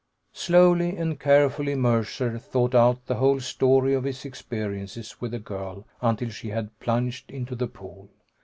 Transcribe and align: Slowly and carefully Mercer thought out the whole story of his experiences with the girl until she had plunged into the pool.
Slowly 0.33 0.97
and 0.97 1.19
carefully 1.19 1.75
Mercer 1.75 2.39
thought 2.39 2.73
out 2.73 3.05
the 3.05 3.17
whole 3.17 3.39
story 3.39 3.93
of 3.93 4.03
his 4.03 4.25
experiences 4.25 5.17
with 5.21 5.29
the 5.29 5.37
girl 5.37 5.85
until 6.01 6.29
she 6.31 6.49
had 6.49 6.79
plunged 6.79 7.29
into 7.29 7.53
the 7.53 7.67
pool. 7.67 8.09